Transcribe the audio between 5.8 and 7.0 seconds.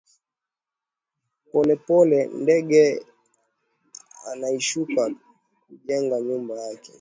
jenga nyumba yake